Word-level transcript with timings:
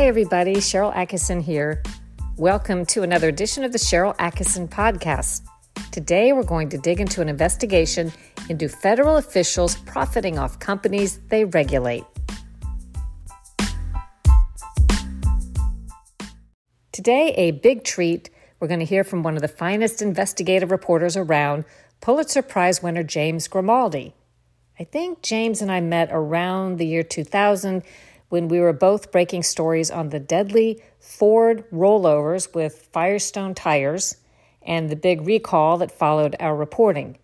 Hi, 0.00 0.06
everybody. 0.06 0.54
Sharyl 0.54 0.94
Attkisson 0.94 1.42
here. 1.42 1.82
Welcome 2.38 2.86
to 2.86 3.02
another 3.02 3.28
edition 3.28 3.64
of 3.64 3.72
the 3.72 3.76
Sharyl 3.76 4.16
Attkisson 4.16 4.66
Podcast. 4.66 5.42
Today, 5.92 6.32
we're 6.32 6.42
going 6.42 6.70
to 6.70 6.78
dig 6.78 7.00
into 7.00 7.20
an 7.20 7.28
investigation 7.28 8.10
into 8.48 8.66
federal 8.66 9.18
officials 9.18 9.76
profiting 9.76 10.38
off 10.38 10.58
companies 10.58 11.20
they 11.28 11.44
regulate. 11.44 12.04
Today, 16.92 17.34
a 17.36 17.50
big 17.50 17.84
treat. 17.84 18.30
We're 18.58 18.68
going 18.68 18.80
to 18.80 18.86
hear 18.86 19.04
from 19.04 19.22
one 19.22 19.36
of 19.36 19.42
the 19.42 19.48
finest 19.48 20.00
investigative 20.00 20.70
reporters 20.70 21.14
around, 21.14 21.66
Pulitzer 22.00 22.40
Prize 22.40 22.82
winner 22.82 23.02
James 23.02 23.48
Grimaldi. 23.48 24.14
I 24.78 24.84
think 24.84 25.20
James 25.20 25.60
and 25.60 25.70
I 25.70 25.82
met 25.82 26.08
around 26.10 26.78
the 26.78 26.86
year 26.86 27.02
2000 27.02 27.82
when 28.30 28.48
we 28.48 28.60
were 28.60 28.72
both 28.72 29.12
breaking 29.12 29.42
stories 29.42 29.90
on 29.90 30.08
the 30.08 30.20
deadly 30.20 30.82
Ford 30.98 31.64
rollovers 31.70 32.54
with 32.54 32.88
Firestone 32.92 33.54
tires 33.54 34.16
and 34.62 34.88
the 34.88 34.96
big 34.96 35.22
recall 35.22 35.78
that 35.78 35.92
followed 35.92 36.36
our 36.40 36.56
reporting. 36.56 37.18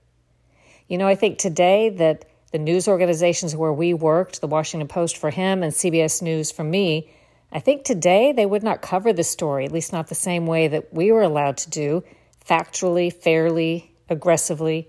You 0.88 0.98
know, 0.98 1.06
I 1.06 1.15
think 1.15 1.38
today 1.38 1.88
that 1.91 2.27
the 2.52 2.59
news 2.59 2.88
organizations 2.88 3.56
where 3.56 3.73
we 3.73 3.95
worked, 3.95 4.41
the 4.41 4.46
Washington 4.46 4.88
Post 4.88 5.16
for 5.16 5.30
him 5.30 5.62
and 5.62 5.73
CBS 5.73 6.23
News 6.23 6.51
for 6.51 6.65
me, 6.65 7.10
I 7.52 7.60
think 7.60 7.84
today 7.84 8.32
they 8.32 8.46
would 8.46 8.62
not 8.62 8.82
cover 8.82 9.12
the 9.12 9.24
story, 9.24 9.65
at 9.65 9.73
least 9.73 9.93
not 9.93 10.09
the 10.09 10.15
same 10.15 10.46
way 10.46 10.68
that 10.68 10.93
we 10.93 11.12
were 11.12 11.23
allowed 11.23 11.57
to 11.59 11.70
do, 11.70 12.02
factually, 12.45 13.12
fairly, 13.12 13.93
aggressively. 14.09 14.88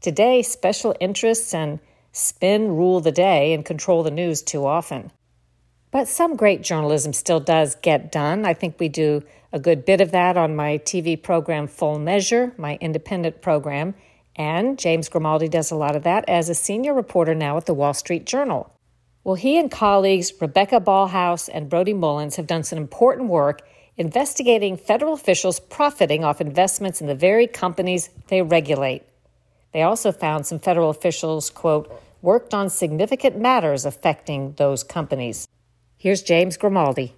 Today, 0.00 0.42
special 0.42 0.94
interests 1.00 1.54
and 1.54 1.80
spin 2.12 2.68
rule 2.68 3.00
the 3.00 3.12
day 3.12 3.54
and 3.54 3.64
control 3.64 4.02
the 4.02 4.10
news 4.10 4.42
too 4.42 4.66
often. 4.66 5.10
But 5.90 6.08
some 6.08 6.36
great 6.36 6.62
journalism 6.62 7.12
still 7.12 7.40
does 7.40 7.74
get 7.76 8.12
done. 8.12 8.44
I 8.44 8.54
think 8.54 8.78
we 8.78 8.88
do 8.88 9.22
a 9.52 9.58
good 9.58 9.84
bit 9.84 10.00
of 10.00 10.10
that 10.10 10.36
on 10.36 10.56
my 10.56 10.78
TV 10.78 11.20
program 11.20 11.66
Full 11.66 11.98
Measure, 11.98 12.52
my 12.58 12.76
independent 12.80 13.40
program. 13.40 13.94
And 14.34 14.78
James 14.78 15.08
Grimaldi 15.08 15.48
does 15.48 15.70
a 15.70 15.76
lot 15.76 15.96
of 15.96 16.02
that 16.02 16.28
as 16.28 16.48
a 16.48 16.54
senior 16.54 16.92
reporter 16.92 17.34
now 17.34 17.56
at 17.56 17.66
the 17.66 17.74
Wall 17.74 17.94
Street 17.94 18.26
Journal. 18.26 18.70
Well, 19.24 19.34
he 19.34 19.58
and 19.58 19.70
colleagues 19.70 20.32
Rebecca 20.40 20.80
Ballhaus 20.80 21.48
and 21.52 21.70
Brody 21.70 21.94
Mullins 21.94 22.36
have 22.36 22.46
done 22.46 22.62
some 22.62 22.78
important 22.78 23.28
work 23.28 23.62
investigating 23.96 24.76
federal 24.76 25.14
officials 25.14 25.58
profiting 25.58 26.22
off 26.22 26.40
investments 26.40 27.00
in 27.00 27.06
the 27.06 27.14
very 27.14 27.46
companies 27.46 28.10
they 28.28 28.42
regulate. 28.42 29.02
They 29.72 29.82
also 29.82 30.12
found 30.12 30.46
some 30.46 30.58
federal 30.58 30.90
officials, 30.90 31.50
quote, 31.50 31.90
worked 32.22 32.54
on 32.54 32.70
significant 32.70 33.38
matters 33.38 33.84
affecting 33.84 34.52
those 34.58 34.84
companies. 34.84 35.48
Here's 36.06 36.22
James 36.22 36.56
Grimaldi. 36.56 37.16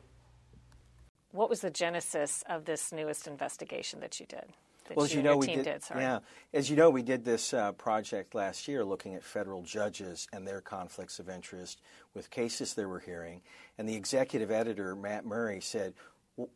What 1.32 1.50
was 1.50 1.60
the 1.60 1.68
genesis 1.68 2.42
of 2.48 2.64
this 2.64 2.90
newest 2.90 3.26
investigation 3.26 4.00
that 4.00 4.18
you 4.18 4.24
did? 4.24 4.46
That 4.86 4.96
well, 4.96 5.04
as 5.04 5.14
you, 5.14 5.22
know, 5.22 5.36
we 5.36 5.46
did, 5.46 5.64
did 5.64 5.82
yeah. 5.94 6.20
As 6.54 6.70
you 6.70 6.76
know, 6.76 6.88
we 6.88 7.02
did 7.02 7.22
this 7.22 7.52
uh, 7.52 7.72
project 7.72 8.34
last 8.34 8.66
year 8.66 8.86
looking 8.86 9.14
at 9.14 9.22
federal 9.22 9.60
judges 9.60 10.26
and 10.32 10.48
their 10.48 10.62
conflicts 10.62 11.18
of 11.18 11.28
interest 11.28 11.82
with 12.14 12.30
cases 12.30 12.72
they 12.72 12.86
were 12.86 13.00
hearing. 13.00 13.42
And 13.76 13.86
the 13.86 13.94
executive 13.94 14.50
editor, 14.50 14.96
Matt 14.96 15.26
Murray, 15.26 15.60
said, 15.60 15.92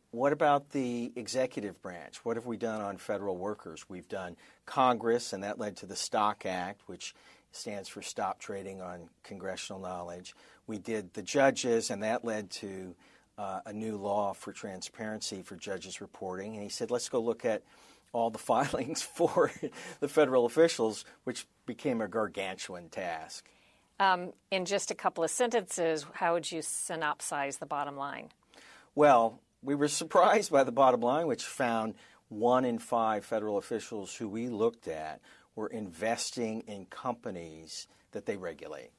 what 0.09 0.33
about 0.33 0.71
the 0.71 1.11
executive 1.15 1.79
branch? 1.83 2.25
What 2.25 2.35
have 2.35 2.47
we 2.47 2.57
done 2.57 2.81
on 2.81 2.97
federal 2.97 3.37
workers? 3.37 3.85
We've 3.87 4.09
done 4.09 4.37
Congress, 4.65 5.33
and 5.33 5.43
that 5.43 5.59
led 5.59 5.77
to 5.77 5.85
the 5.85 5.95
Stock 5.95 6.47
Act, 6.47 6.81
which 6.87 7.13
stands 7.51 7.87
for 7.87 8.01
Stop 8.01 8.39
Trading 8.39 8.81
on 8.81 9.09
Congressional 9.21 9.79
Knowledge. 9.79 10.33
We 10.67 10.77
did 10.77 11.13
the 11.13 11.21
judges, 11.21 11.89
and 11.89 12.03
that 12.03 12.23
led 12.23 12.49
to 12.51 12.95
uh, 13.37 13.61
a 13.65 13.73
new 13.73 13.97
law 13.97 14.33
for 14.33 14.51
transparency 14.51 15.41
for 15.41 15.55
judges 15.55 16.01
reporting. 16.01 16.53
And 16.53 16.63
he 16.63 16.69
said, 16.69 16.91
let's 16.91 17.09
go 17.09 17.19
look 17.19 17.45
at 17.45 17.63
all 18.13 18.29
the 18.29 18.37
filings 18.39 19.01
for 19.01 19.51
the 19.99 20.07
federal 20.07 20.45
officials, 20.45 21.05
which 21.23 21.45
became 21.65 22.01
a 22.01 22.07
gargantuan 22.07 22.89
task. 22.89 23.49
Um, 23.99 24.33
in 24.51 24.65
just 24.65 24.91
a 24.91 24.95
couple 24.95 25.23
of 25.23 25.29
sentences, 25.29 26.05
how 26.13 26.33
would 26.33 26.51
you 26.51 26.59
synopsize 26.59 27.59
the 27.59 27.65
bottom 27.65 27.95
line? 27.95 28.29
Well, 28.95 29.39
we 29.61 29.75
were 29.75 29.87
surprised 29.87 30.51
by 30.51 30.63
the 30.63 30.71
bottom 30.71 31.01
line, 31.01 31.27
which 31.27 31.43
found 31.43 31.95
one 32.29 32.65
in 32.65 32.79
five 32.79 33.23
federal 33.23 33.57
officials 33.57 34.15
who 34.15 34.27
we 34.27 34.49
looked 34.49 34.87
at 34.87 35.21
were 35.55 35.67
investing 35.67 36.61
in 36.61 36.85
companies 36.85 37.87
that 38.11 38.25
they 38.25 38.35
regulate. 38.35 38.91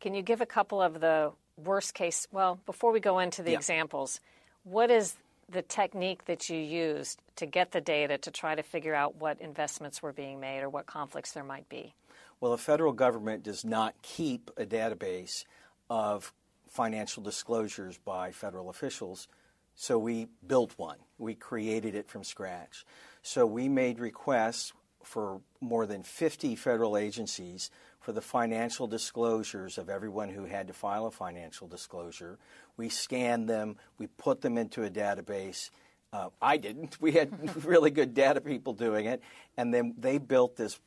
Can 0.00 0.14
you 0.14 0.22
give 0.22 0.40
a 0.40 0.46
couple 0.46 0.80
of 0.80 1.00
the 1.00 1.32
worst 1.56 1.94
case? 1.94 2.26
Well, 2.30 2.60
before 2.66 2.92
we 2.92 3.00
go 3.00 3.18
into 3.18 3.42
the 3.42 3.52
yeah. 3.52 3.56
examples, 3.56 4.20
what 4.64 4.90
is 4.90 5.16
the 5.50 5.62
technique 5.62 6.26
that 6.26 6.48
you 6.48 6.58
used 6.58 7.20
to 7.36 7.46
get 7.46 7.72
the 7.72 7.80
data 7.80 8.18
to 8.18 8.30
try 8.30 8.54
to 8.54 8.62
figure 8.62 8.94
out 8.94 9.16
what 9.16 9.40
investments 9.40 10.02
were 10.02 10.12
being 10.12 10.40
made 10.40 10.62
or 10.62 10.68
what 10.68 10.86
conflicts 10.86 11.32
there 11.32 11.44
might 11.44 11.68
be? 11.68 11.94
Well, 12.40 12.52
the 12.52 12.58
federal 12.58 12.92
government 12.92 13.42
does 13.42 13.64
not 13.64 13.94
keep 14.02 14.50
a 14.56 14.64
database 14.64 15.44
of 15.90 16.32
financial 16.68 17.22
disclosures 17.22 17.98
by 17.98 18.30
federal 18.30 18.68
officials, 18.68 19.26
so 19.74 19.98
we 19.98 20.28
built 20.46 20.74
one. 20.76 20.98
We 21.18 21.34
created 21.34 21.94
it 21.94 22.08
from 22.08 22.22
scratch. 22.22 22.84
So 23.22 23.46
we 23.46 23.68
made 23.68 23.98
requests 23.98 24.72
for 25.02 25.40
more 25.60 25.86
than 25.86 26.02
50 26.02 26.54
federal 26.56 26.96
agencies 26.96 27.70
for 28.00 28.12
the 28.12 28.20
financial 28.20 28.86
disclosures 28.86 29.78
of 29.78 29.88
everyone 29.88 30.28
who 30.28 30.44
had 30.44 30.68
to 30.68 30.72
file 30.72 31.06
a 31.06 31.10
financial 31.10 31.66
disclosure. 31.66 32.38
We 32.76 32.88
scanned 32.88 33.48
them, 33.48 33.76
we 33.98 34.06
put 34.06 34.40
them 34.40 34.56
into 34.56 34.84
a 34.84 34.90
database. 34.90 35.70
Uh, 36.12 36.28
I 36.40 36.56
didn't. 36.56 36.98
We 37.00 37.12
had 37.12 37.32
really 37.64 37.90
good 37.90 38.14
data 38.14 38.40
people 38.40 38.72
doing 38.72 39.06
it. 39.06 39.22
And 39.56 39.74
then 39.74 39.94
they 39.98 40.18
built 40.18 40.56
this 40.56 40.80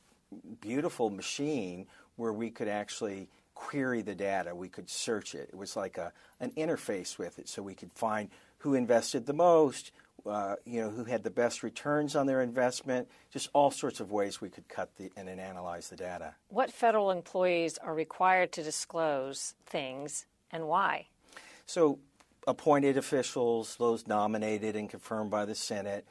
beautiful 0.62 1.10
machine 1.10 1.88
where 2.16 2.34
we 2.34 2.50
could 2.50 2.68
actually 2.68 3.28
query 3.54 4.02
the 4.02 4.16
data. 4.16 4.56
We 4.56 4.70
could 4.70 4.90
search 4.90 5.36
it. 5.36 5.50
It 5.52 5.56
was 5.56 5.76
like 5.76 5.98
a, 5.98 6.12
an 6.40 6.52
interface 6.52 7.18
with 7.18 7.38
it 7.38 7.48
so 7.48 7.62
we 7.62 7.76
could 7.76 7.92
find 7.94 8.30
who 8.60 8.74
invested 8.74 9.26
the 9.26 9.34
most, 9.34 9.92
uh, 10.26 10.56
you 10.66 10.82
know, 10.82 10.90
who 10.90 11.04
had 11.04 11.24
the 11.24 11.30
best 11.30 11.64
returns 11.64 12.16
on 12.16 12.28
their 12.28 12.42
investment, 12.42 13.08
just 13.32 13.50
all 13.54 13.72
sorts 13.72 14.00
of 14.00 14.12
ways 14.12 14.42
we 14.42 14.50
could 14.50 14.68
cut 14.68 14.96
the 14.98 15.12
and 15.16 15.28
then 15.28 15.40
analyze 15.40 15.90
the 15.90 15.96
data. 15.96 16.36
What 16.50 16.72
federal 16.72 17.12
employees 17.12 17.78
are 17.78 17.94
required 17.94 18.52
to 18.54 18.64
disclose 18.64 19.56
things 19.66 20.26
and 20.52 20.68
why? 20.68 21.08
So, 21.66 22.00
appointed 22.48 22.98
officials, 22.98 23.76
those 23.78 24.08
nominated 24.08 24.76
and 24.76 24.90
confirmed 24.90 25.32
by 25.32 25.46
the 25.46 25.56
Senate, 25.56 26.06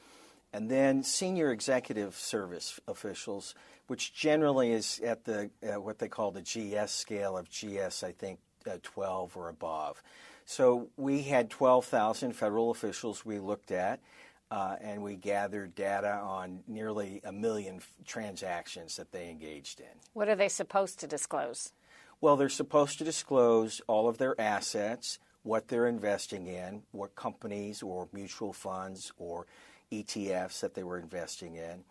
and 0.53 0.71
then 0.71 1.03
senior 1.03 1.51
executive 1.51 2.15
service 2.15 2.81
officials, 2.89 3.55
which 3.87 4.15
generally 4.15 4.73
is 4.73 5.01
at 5.01 5.25
the 5.25 5.51
uh, 5.63 5.81
what 5.81 5.99
they 5.99 6.09
call 6.09 6.31
the 6.31 6.43
GS 6.43 6.93
scale 6.93 7.37
of 7.37 7.49
GS, 7.51 8.03
I 8.03 8.13
think, 8.13 8.39
uh, 8.69 8.77
12 8.83 9.37
or 9.37 9.49
above. 9.49 10.03
So 10.51 10.89
we 10.97 11.23
had 11.23 11.49
12,000 11.49 12.33
federal 12.33 12.73
officials 12.73 13.25
we 13.25 13.39
looked 13.39 13.71
at, 13.71 14.01
uh, 14.51 14.75
and 14.81 15.01
we 15.01 15.15
gathered 15.15 15.77
data 15.77 16.11
on 16.11 16.65
nearly 16.67 17.21
a 17.23 17.31
million 17.31 17.77
f- 17.77 17.89
transactions 18.05 18.97
that 18.97 19.13
they 19.13 19.31
engaged 19.31 19.79
in. 19.79 19.87
What 20.13 20.29
are 20.29 20.35
they 20.35 20.49
supposed 20.49 20.99
to 20.99 21.07
disclose? 21.07 21.73
Well, 22.21 22.37
they're 22.37 22.49
supposed 22.49 22.99
to 22.99 23.05
disclose 23.05 23.81
all 23.87 24.09
of 24.09 24.19
their 24.19 24.39
assets, 24.41 25.21
what 25.45 25.69
they're 25.69 25.87
investing 25.87 26.49
in, 26.49 26.83
what 26.91 27.15
companies 27.15 27.81
or 27.81 28.09
mutual 28.13 28.53
funds 28.53 29.13
or 29.19 29.47
ETFs 29.93 30.59
that 30.63 30.75
they 30.75 30.83
were 30.83 30.99
investing 30.99 31.55
in, 31.55 31.85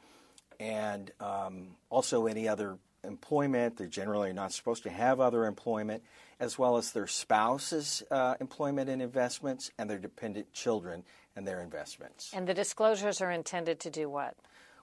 and 0.59 1.12
um, 1.22 1.78
also 1.90 2.28
any 2.28 2.50
other 2.50 2.78
employment. 3.04 3.78
They're 3.78 3.88
generally 3.88 4.34
not 4.34 4.52
supposed 4.53 4.84
to 4.84 4.90
have 4.90 5.20
other 5.20 5.46
employment, 5.46 6.03
as 6.40 6.58
well 6.58 6.78
as 6.78 6.91
their 6.91 7.08
spouse's 7.08 8.03
uh, 8.12 8.35
employment 8.40 8.90
and 8.90 9.02
investments 9.02 9.72
and 9.78 9.90
their 9.90 10.00
dependent 10.00 10.53
children 10.53 11.03
and 11.35 11.47
their 11.47 11.62
investments. 11.62 12.32
And 12.34 12.47
the 12.47 12.53
disclosures 12.53 13.22
are 13.22 13.32
intended 13.32 13.79
to 13.82 13.90
do 13.90 14.09
what? 14.09 14.35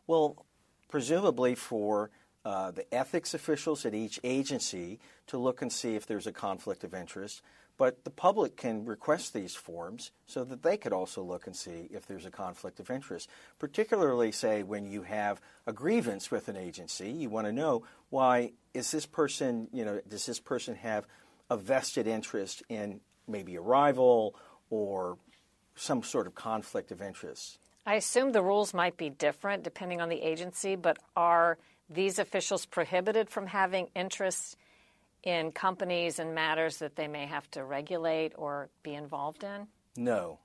Well, 0.07 0.45
presumably 0.89 1.55
for 1.55 2.11
uh, 2.45 2.71
the 2.71 2.95
ethics 2.95 3.35
officials 3.35 3.85
at 3.85 3.93
each 3.95 4.21
agency 4.23 5.01
to 5.27 5.37
look 5.37 5.63
and 5.63 5.73
see 5.73 5.97
if 5.97 6.07
there's 6.07 6.29
a 6.29 6.33
conflict 6.33 6.85
of 6.85 6.95
interest. 6.95 7.43
But 7.79 8.05
the 8.05 8.11
public 8.11 8.57
can 8.57 8.87
request 8.87 9.35
these 9.35 9.55
forms 9.55 10.11
so 10.27 10.45
that 10.45 10.63
they 10.63 10.77
could 10.77 10.93
also 10.93 11.23
look 11.23 11.47
and 11.47 11.55
see 11.55 11.89
if 11.91 12.07
there's 12.07 12.25
a 12.25 12.31
conflict 12.31 12.81
of 12.81 12.91
interest. 12.91 13.29
Particularly, 13.59 14.33
say, 14.33 14.63
when 14.63 14.87
you 14.87 15.03
have 15.03 15.41
a 15.67 15.73
grievance 15.73 16.31
with 16.31 16.49
an 16.49 16.57
agency, 16.57 17.11
you 17.11 17.29
want 17.29 17.47
to 17.47 17.53
know 17.53 17.85
why 18.09 18.53
is 18.73 18.91
this 18.91 19.05
person, 19.05 19.69
you 19.73 19.85
know, 19.85 20.01
does 20.09 20.25
this 20.25 20.41
person 20.41 20.75
have 20.77 21.07
a 21.51 21.57
vested 21.57 22.07
interest 22.07 22.63
in 22.69 23.01
maybe 23.29 23.57
a 23.57 23.61
rival 23.61 24.35
or 24.71 25.19
some 25.75 26.03
sort 26.03 26.27
of 26.27 26.35
conflict 26.35 26.91
of 26.91 27.03
interest? 27.03 27.59
I 27.85 27.95
assume 27.95 28.33
the 28.33 28.43
rules 28.43 28.75
might 28.75 28.97
be 28.97 29.11
different 29.11 29.63
depending 29.63 30.01
on 30.01 30.09
the 30.09 30.23
agency, 30.23 30.77
but 30.77 30.99
are 31.15 31.59
these 31.89 32.19
officials 32.19 32.67
prohibited 32.67 33.31
from 33.31 33.47
having 33.47 33.89
interests 33.95 34.57
in 35.27 35.51
companies 35.51 36.21
and 36.21 36.35
matters 36.35 36.79
that 36.79 36.95
they 36.95 37.09
may 37.09 37.27
have 37.27 37.51
to 37.51 37.65
regulate 37.65 38.33
or 38.37 38.71
be 38.85 38.95
involved 38.95 39.43
in? 39.43 39.67
No. 39.97 40.39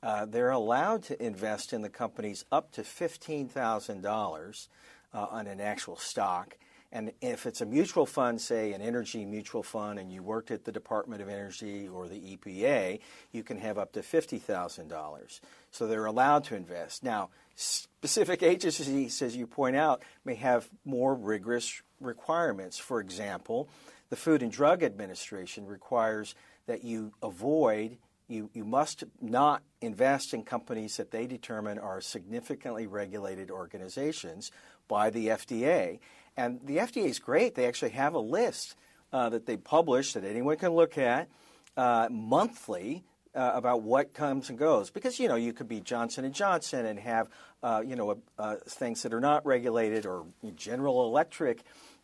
Uh, 0.00 0.24
they're 0.26 0.50
allowed 0.50 1.02
to 1.02 1.20
invest 1.22 1.72
in 1.72 1.82
the 1.82 1.88
companies 1.88 2.44
up 2.52 2.70
to 2.70 2.82
$15,000 2.82 4.68
uh, 5.12 5.26
on 5.30 5.46
an 5.48 5.60
actual 5.60 5.96
stock. 5.96 6.56
And 6.92 7.12
if 7.20 7.46
it's 7.46 7.60
a 7.60 7.66
mutual 7.66 8.06
fund, 8.06 8.40
say 8.40 8.72
an 8.72 8.80
energy 8.80 9.24
mutual 9.24 9.64
fund, 9.64 9.98
and 9.98 10.10
you 10.10 10.22
worked 10.22 10.52
at 10.52 10.64
the 10.64 10.72
Department 10.72 11.20
of 11.20 11.28
Energy 11.28 11.88
or 11.88 12.06
the 12.06 12.36
EPA, 12.36 13.00
you 13.32 13.42
can 13.42 13.58
have 13.58 13.76
up 13.76 13.92
to 13.92 14.00
$50,000. 14.00 15.40
So 15.72 15.86
they're 15.86 16.06
allowed 16.06 16.44
to 16.44 16.54
invest. 16.54 17.02
Now, 17.02 17.28
specific 17.56 18.44
agencies, 18.44 19.20
as 19.20 19.36
you 19.36 19.48
point 19.48 19.74
out, 19.74 20.02
may 20.24 20.36
have 20.36 20.70
more 20.84 21.14
rigorous 21.14 21.82
requirements. 22.00 22.78
For 22.78 23.00
example, 23.00 23.68
the 24.10 24.16
Food 24.16 24.42
and 24.42 24.52
Drug 24.52 24.82
Administration 24.82 25.66
requires 25.66 26.34
that 26.66 26.84
you 26.84 27.12
avoid 27.22 27.98
you, 28.28 28.50
you 28.52 28.64
must 28.64 29.04
not 29.20 29.62
invest 29.80 30.34
in 30.34 30.44
companies 30.44 30.98
that 30.98 31.10
they 31.10 31.26
determine 31.26 31.78
are 31.78 32.00
significantly 32.00 32.86
regulated 32.86 33.50
organizations 33.50 34.52
by 34.86 35.10
the 35.10 35.28
FDA. 35.28 35.98
And 36.36 36.60
the 36.62 36.76
FDA 36.76 37.06
is 37.06 37.18
great. 37.18 37.54
They 37.54 37.66
actually 37.66 37.92
have 37.92 38.14
a 38.14 38.20
list 38.20 38.76
uh, 39.12 39.30
that 39.30 39.46
they 39.46 39.56
publish 39.56 40.12
that 40.12 40.24
anyone 40.24 40.58
can 40.58 40.72
look 40.72 40.98
at 40.98 41.28
uh, 41.76 42.08
monthly 42.10 43.04
uh, 43.34 43.52
about 43.54 43.82
what 43.82 44.12
comes 44.12 44.50
and 44.50 44.58
goes. 44.58 44.90
Because 44.90 45.18
you 45.18 45.28
know 45.28 45.36
you 45.36 45.52
could 45.52 45.68
be 45.68 45.80
Johnson 45.80 46.24
and 46.24 46.34
Johnson 46.34 46.84
and 46.84 46.98
have 46.98 47.28
uh, 47.62 47.82
you 47.84 47.96
know 47.96 48.18
uh, 48.38 48.56
things 48.66 49.02
that 49.02 49.14
are 49.14 49.20
not 49.20 49.46
regulated, 49.46 50.06
or 50.06 50.26
General 50.56 51.06
Electric 51.06 51.62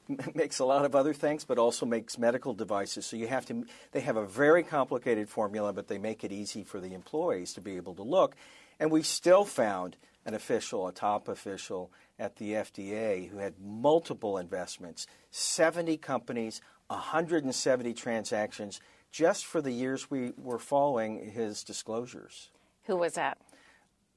makes 0.34 0.58
a 0.58 0.64
lot 0.64 0.84
of 0.84 0.94
other 0.94 1.12
things, 1.12 1.44
but 1.44 1.58
also 1.58 1.86
makes 1.86 2.18
medical 2.18 2.54
devices. 2.54 3.06
So 3.06 3.16
you 3.16 3.26
have 3.28 3.46
to. 3.46 3.64
They 3.92 4.00
have 4.00 4.16
a 4.16 4.26
very 4.26 4.62
complicated 4.62 5.28
formula, 5.28 5.72
but 5.72 5.88
they 5.88 5.98
make 5.98 6.24
it 6.24 6.32
easy 6.32 6.64
for 6.64 6.80
the 6.80 6.94
employees 6.94 7.52
to 7.54 7.60
be 7.60 7.76
able 7.76 7.94
to 7.94 8.02
look. 8.02 8.36
And 8.78 8.90
we 8.90 9.02
still 9.02 9.44
found 9.44 9.96
an 10.26 10.34
official, 10.34 10.88
a 10.88 10.92
top 10.92 11.28
official 11.28 11.90
at 12.18 12.36
the 12.36 12.52
FDA, 12.52 13.28
who 13.28 13.38
had 13.38 13.54
multiple 13.60 14.38
investments, 14.38 15.06
70 15.30 15.96
companies, 15.98 16.60
170 16.88 17.94
transactions, 17.94 18.80
just 19.10 19.46
for 19.46 19.60
the 19.60 19.70
years 19.70 20.10
we 20.10 20.32
were 20.36 20.58
following 20.58 21.30
his 21.30 21.62
disclosures. 21.62 22.50
Who 22.84 22.96
was 22.96 23.14
that? 23.14 23.38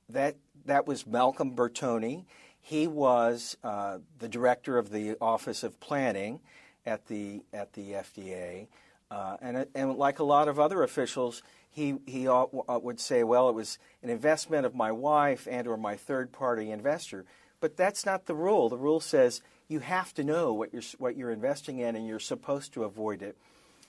That 0.09 0.37
that 0.65 0.87
was 0.87 1.05
Malcolm 1.05 1.55
Bertoni. 1.55 2.25
He 2.61 2.87
was 2.87 3.57
uh, 3.63 3.99
the 4.19 4.27
director 4.27 4.77
of 4.77 4.91
the 4.91 5.15
Office 5.21 5.63
of 5.63 5.79
Planning 5.79 6.39
at 6.85 7.07
the 7.07 7.43
at 7.53 7.73
the 7.73 7.91
FDA, 7.93 8.67
uh, 9.11 9.37
and 9.41 9.65
and 9.75 9.97
like 9.97 10.19
a 10.19 10.23
lot 10.23 10.47
of 10.47 10.59
other 10.59 10.83
officials, 10.83 11.41
he 11.69 11.95
he 12.05 12.27
uh, 12.27 12.45
would 12.67 12.99
say, 12.99 13.23
well, 13.23 13.49
it 13.49 13.55
was 13.55 13.77
an 14.03 14.09
investment 14.09 14.65
of 14.65 14.75
my 14.75 14.91
wife 14.91 15.47
and 15.49 15.67
or 15.67 15.77
my 15.77 15.95
third 15.95 16.31
party 16.31 16.71
investor. 16.71 17.25
But 17.59 17.75
that's 17.75 18.05
not 18.05 18.25
the 18.25 18.35
rule. 18.35 18.69
The 18.69 18.77
rule 18.77 18.99
says 18.99 19.41
you 19.67 19.79
have 19.79 20.13
to 20.15 20.23
know 20.23 20.53
what 20.53 20.73
you're 20.73 20.83
what 20.97 21.17
you're 21.17 21.31
investing 21.31 21.79
in, 21.79 21.95
and 21.95 22.07
you're 22.07 22.19
supposed 22.19 22.73
to 22.73 22.83
avoid 22.83 23.21
it. 23.21 23.37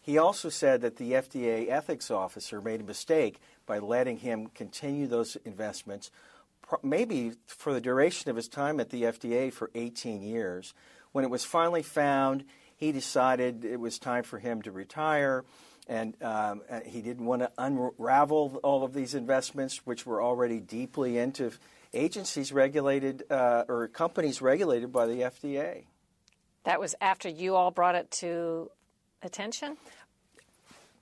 He 0.00 0.16
also 0.16 0.48
said 0.48 0.80
that 0.80 0.96
the 0.96 1.12
FDA 1.12 1.68
ethics 1.68 2.10
officer 2.10 2.62
made 2.62 2.80
a 2.80 2.84
mistake 2.84 3.40
by 3.66 3.78
letting 3.78 4.18
him 4.18 4.46
continue 4.54 5.06
those 5.06 5.36
investments 5.44 6.10
maybe 6.82 7.32
for 7.46 7.72
the 7.72 7.80
duration 7.80 8.30
of 8.30 8.36
his 8.36 8.48
time 8.48 8.80
at 8.80 8.90
the 8.90 9.04
FDA 9.04 9.52
for 9.52 9.70
18 9.74 10.22
years. 10.22 10.74
When 11.12 11.24
it 11.24 11.30
was 11.30 11.44
finally 11.44 11.82
found, 11.82 12.44
he 12.76 12.92
decided 12.92 13.64
it 13.64 13.80
was 13.80 13.98
time 13.98 14.22
for 14.22 14.38
him 14.38 14.62
to 14.62 14.70
retire, 14.70 15.44
and 15.88 16.14
um, 16.22 16.62
uh, 16.70 16.80
he 16.84 17.00
didn't 17.00 17.24
want 17.24 17.42
to 17.42 17.50
unravel 17.58 18.60
all 18.62 18.84
of 18.84 18.92
these 18.92 19.14
investments, 19.14 19.86
which 19.86 20.06
were 20.06 20.22
already 20.22 20.60
deeply 20.60 21.18
into 21.18 21.50
agencies 21.94 22.52
regulated 22.52 23.24
uh, 23.30 23.64
or 23.68 23.88
companies 23.88 24.42
regulated 24.42 24.92
by 24.92 25.06
the 25.06 25.20
FDA. 25.22 25.84
That 26.64 26.78
was 26.80 26.94
after 27.00 27.28
you 27.28 27.54
all 27.56 27.70
brought 27.70 27.94
it 27.94 28.10
to 28.20 28.70
attention. 29.22 29.76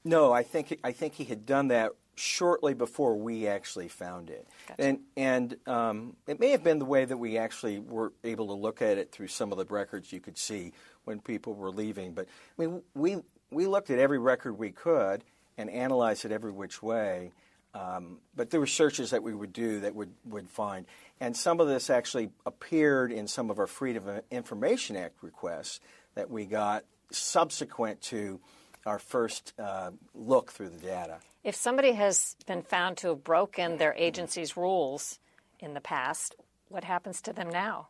No, 0.05 0.33
I 0.33 0.45
think 0.45 0.79
I 0.85 0.93
think 0.93 1.15
he 1.15 1.25
had 1.25 1.45
done 1.45 1.69
that 1.69 1.91
shortly 2.17 2.75
before 2.75 3.15
we 3.17 3.47
actually 3.47 3.89
found 3.89 4.31
it. 4.31 4.49
Gotcha. 4.69 4.83
And, 4.83 4.99
and 5.17 5.57
um, 5.67 6.17
it 6.27 6.41
may 6.41 6.51
have 6.51 6.65
been 6.65 6.79
the 6.79 6.87
way 6.87 7.05
that 7.05 7.17
we 7.17 7.39
actually 7.39 7.79
were 7.79 8.13
able 8.25 8.47
to 8.49 8.55
look 8.55 8.83
at 8.83 8.99
it 8.99 9.13
through 9.13 9.29
some 9.29 9.53
of 9.53 9.59
the 9.59 9.67
records 9.67 10.13
you 10.13 10.21
could 10.21 10.39
see 10.39 10.73
when 11.05 11.21
people 11.21 11.55
were 11.55 11.71
leaving. 11.71 12.13
But 12.13 12.27
I 12.59 12.63
mean, 12.63 12.83
we, 12.95 13.19
we 13.51 13.67
looked 13.67 13.91
at 13.91 13.99
every 13.99 14.19
record 14.19 14.59
we 14.59 14.71
could 14.71 15.23
and 15.59 15.71
analyzed 15.71 16.25
it 16.25 16.33
every 16.33 16.51
which 16.51 16.83
way. 16.83 17.33
Um, 17.75 18.19
but 18.35 18.49
there 18.49 18.61
were 18.61 18.67
searches 18.67 19.11
that 19.11 19.23
we 19.23 19.35
would 19.35 19.53
do 19.53 19.81
that 19.81 19.95
would, 19.95 20.13
would 20.25 20.49
find. 20.49 20.87
And 21.21 21.37
some 21.37 21.61
of 21.61 21.69
this 21.69 21.91
actually 21.91 22.31
appeared 22.47 23.13
in 23.13 23.29
some 23.29 23.51
of 23.51 23.59
our 23.59 23.67
Freedom 23.67 24.09
of 24.09 24.23
Information 24.31 24.97
Act 24.97 25.23
requests 25.23 25.81
that 26.15 26.31
we 26.31 26.47
got 26.47 26.85
subsequent 27.11 28.01
to 28.01 28.41
our 28.87 28.99
first 28.99 29.53
uh, 29.59 29.91
look 30.15 30.53
through 30.53 30.71
the 30.71 30.79
data. 30.79 31.19
If 31.45 31.55
somebody 31.55 31.93
has 31.93 32.37
been 32.47 32.63
found 32.63 32.97
to 32.99 33.09
have 33.09 33.25
broken 33.25 33.79
their 33.79 33.95
agency's 33.95 34.57
rules 34.57 35.19
in 35.61 35.75
the 35.75 35.81
past, 35.81 36.37
what 36.69 36.85
happens 36.85 37.21
to 37.23 37.33
them 37.33 37.51
now? 37.51 37.89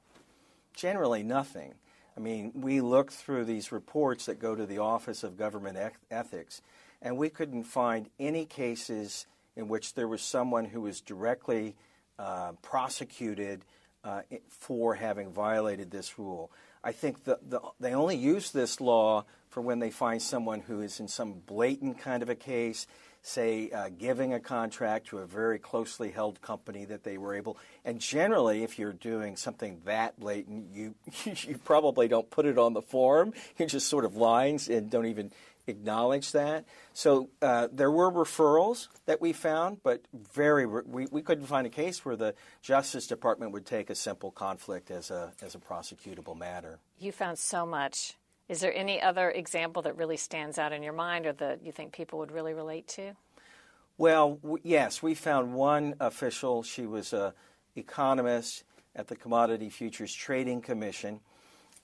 Generally, 0.74 1.22
nothing. 1.22 1.74
I 2.16 2.20
mean, 2.20 2.52
we 2.54 2.80
looked 2.80 3.12
through 3.12 3.44
these 3.44 3.72
reports 3.72 4.26
that 4.26 4.38
go 4.38 4.54
to 4.54 4.66
the 4.66 4.78
Office 4.78 5.22
of 5.22 5.36
Government 5.36 5.78
Ethics, 6.10 6.62
and 7.02 7.16
we 7.18 7.28
couldn't 7.28 7.64
find 7.64 8.08
any 8.18 8.46
cases 8.46 9.26
in 9.54 9.68
which 9.68 9.94
there 9.94 10.08
was 10.08 10.22
someone 10.22 10.66
who 10.66 10.82
was 10.82 11.00
directly 11.00 11.74
uh, 12.18 12.52
prosecuted 12.62 13.64
uh, 14.06 14.22
for 14.48 14.94
having 14.94 15.32
violated 15.32 15.90
this 15.90 16.18
rule. 16.18 16.50
I 16.84 16.92
think 16.92 17.24
the, 17.24 17.40
the, 17.46 17.60
they 17.80 17.92
only 17.92 18.16
use 18.16 18.52
this 18.52 18.80
law 18.80 19.24
for 19.48 19.60
when 19.60 19.80
they 19.80 19.90
find 19.90 20.22
someone 20.22 20.60
who 20.60 20.80
is 20.80 21.00
in 21.00 21.08
some 21.08 21.42
blatant 21.46 21.98
kind 21.98 22.22
of 22.22 22.28
a 22.28 22.36
case, 22.36 22.86
say 23.22 23.70
uh, 23.70 23.88
giving 23.98 24.32
a 24.32 24.38
contract 24.38 25.08
to 25.08 25.18
a 25.18 25.26
very 25.26 25.58
closely 25.58 26.12
held 26.12 26.40
company 26.40 26.84
that 26.84 27.02
they 27.02 27.18
were 27.18 27.34
able. 27.34 27.58
And 27.84 27.98
generally, 27.98 28.62
if 28.62 28.78
you're 28.78 28.92
doing 28.92 29.34
something 29.34 29.80
that 29.84 30.20
blatant, 30.20 30.66
you 30.72 30.94
you 31.24 31.58
probably 31.64 32.06
don't 32.06 32.30
put 32.30 32.46
it 32.46 32.58
on 32.58 32.72
the 32.72 32.82
form. 32.82 33.32
You 33.58 33.66
just 33.66 33.88
sort 33.88 34.04
of 34.04 34.14
lines 34.14 34.68
and 34.68 34.88
don't 34.88 35.06
even 35.06 35.32
acknowledge 35.66 36.32
that. 36.32 36.64
So 36.92 37.30
uh, 37.42 37.68
there 37.72 37.90
were 37.90 38.10
referrals 38.10 38.88
that 39.06 39.20
we 39.20 39.32
found, 39.32 39.82
but 39.82 40.02
very 40.12 40.66
we, 40.66 41.06
we 41.10 41.22
couldn't 41.22 41.46
find 41.46 41.66
a 41.66 41.70
case 41.70 42.04
where 42.04 42.16
the 42.16 42.34
Justice 42.62 43.06
Department 43.06 43.52
would 43.52 43.66
take 43.66 43.90
a 43.90 43.94
simple 43.94 44.30
conflict 44.30 44.90
as 44.90 45.10
a 45.10 45.32
as 45.42 45.54
a 45.54 45.58
prosecutable 45.58 46.36
matter. 46.36 46.78
You 46.98 47.12
found 47.12 47.38
so 47.38 47.66
much. 47.66 48.14
Is 48.48 48.60
there 48.60 48.74
any 48.74 49.02
other 49.02 49.30
example 49.30 49.82
that 49.82 49.96
really 49.96 50.16
stands 50.16 50.56
out 50.56 50.72
in 50.72 50.82
your 50.82 50.92
mind, 50.92 51.26
or 51.26 51.32
that 51.34 51.64
you 51.64 51.72
think 51.72 51.92
people 51.92 52.20
would 52.20 52.30
really 52.30 52.54
relate 52.54 52.86
to? 52.88 53.12
Well, 53.98 54.38
w- 54.42 54.62
yes, 54.62 55.02
we 55.02 55.14
found 55.14 55.54
one 55.54 55.94
official. 56.00 56.62
She 56.62 56.86
was 56.86 57.12
a 57.12 57.34
economist 57.74 58.64
at 58.94 59.08
the 59.08 59.16
Commodity 59.16 59.68
Futures 59.68 60.14
Trading 60.14 60.60
Commission 60.60 61.20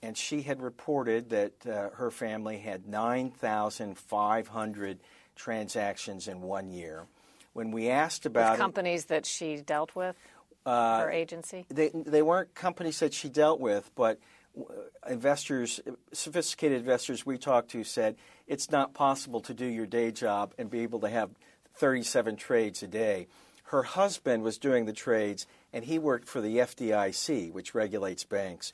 and 0.03 0.15
she 0.17 0.41
had 0.41 0.61
reported 0.61 1.29
that 1.29 1.65
uh, 1.65 1.91
her 1.95 2.11
family 2.11 2.57
had 2.57 2.85
9,500 2.85 4.99
transactions 5.35 6.27
in 6.27 6.41
one 6.41 6.69
year. 6.69 7.05
When 7.53 7.71
we 7.71 7.89
asked 7.89 8.25
about 8.25 8.51
with 8.51 8.59
companies 8.59 9.05
it, 9.05 9.07
that 9.07 9.25
she 9.25 9.55
dealt 9.55 9.95
with, 9.95 10.17
uh, 10.65 10.99
her 10.99 11.11
agency, 11.11 11.65
they 11.69 11.89
they 11.93 12.21
weren't 12.21 12.53
companies 12.53 12.99
that 12.99 13.13
she 13.13 13.29
dealt 13.29 13.61
with, 13.61 13.89
but 13.95 14.19
investors, 15.09 15.79
sophisticated 16.11 16.79
investors 16.79 17.25
we 17.25 17.37
talked 17.37 17.71
to 17.71 17.83
said 17.83 18.15
it's 18.47 18.71
not 18.71 18.93
possible 18.93 19.41
to 19.41 19.53
do 19.53 19.65
your 19.65 19.85
day 19.85 20.11
job 20.11 20.53
and 20.57 20.69
be 20.69 20.81
able 20.81 20.99
to 20.99 21.09
have 21.09 21.31
37 21.75 22.35
trades 22.35 22.83
a 22.83 22.87
day. 22.87 23.27
Her 23.65 23.83
husband 23.83 24.43
was 24.43 24.57
doing 24.57 24.85
the 24.85 24.93
trades, 24.93 25.47
and 25.71 25.85
he 25.85 25.97
worked 25.97 26.27
for 26.27 26.41
the 26.41 26.57
FDIC, 26.57 27.51
which 27.51 27.73
regulates 27.73 28.23
banks. 28.23 28.71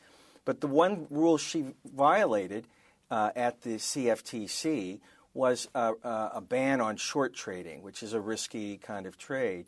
But 0.50 0.62
the 0.62 0.68
one 0.68 1.06
rule 1.12 1.38
she 1.38 1.76
violated 1.86 2.66
uh, 3.12 3.30
at 3.36 3.62
the 3.62 3.76
CFTC 3.76 5.00
was 5.36 5.70
a, 5.76 5.94
a, 6.04 6.42
ban 6.42 6.82
on 6.82 6.98
short 6.98 7.36
trading, 7.36 7.84
which 7.84 8.02
is 8.02 8.14
a 8.14 8.20
risky 8.20 8.78
kind 8.78 9.06
of 9.06 9.16
trade. 9.16 9.68